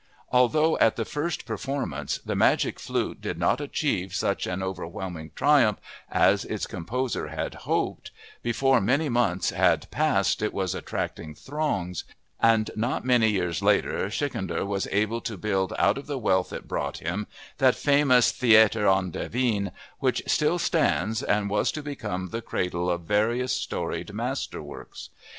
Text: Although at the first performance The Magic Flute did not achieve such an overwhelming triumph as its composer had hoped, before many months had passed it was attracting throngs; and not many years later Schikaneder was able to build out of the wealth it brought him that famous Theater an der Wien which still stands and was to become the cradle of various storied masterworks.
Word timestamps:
Although 0.31 0.79
at 0.79 0.95
the 0.95 1.05
first 1.05 1.45
performance 1.45 2.17
The 2.25 2.35
Magic 2.35 2.79
Flute 2.79 3.21
did 3.21 3.37
not 3.37 3.61
achieve 3.61 4.15
such 4.15 4.47
an 4.47 4.63
overwhelming 4.63 5.29
triumph 5.35 5.77
as 6.09 6.43
its 6.43 6.65
composer 6.65 7.27
had 7.27 7.53
hoped, 7.69 8.09
before 8.41 8.81
many 8.81 9.09
months 9.09 9.51
had 9.51 9.91
passed 9.91 10.41
it 10.41 10.55
was 10.55 10.73
attracting 10.73 11.35
throngs; 11.35 12.03
and 12.39 12.71
not 12.75 13.05
many 13.05 13.29
years 13.29 13.61
later 13.61 14.09
Schikaneder 14.09 14.65
was 14.65 14.87
able 14.89 15.21
to 15.21 15.37
build 15.37 15.71
out 15.77 15.99
of 15.99 16.07
the 16.07 16.17
wealth 16.17 16.51
it 16.51 16.67
brought 16.67 16.97
him 16.97 17.27
that 17.59 17.75
famous 17.75 18.31
Theater 18.31 18.87
an 18.87 19.11
der 19.11 19.29
Wien 19.31 19.71
which 19.99 20.23
still 20.25 20.57
stands 20.57 21.21
and 21.21 21.47
was 21.47 21.71
to 21.73 21.83
become 21.83 22.29
the 22.29 22.41
cradle 22.41 22.89
of 22.89 23.01
various 23.01 23.53
storied 23.53 24.07
masterworks. 24.15 25.09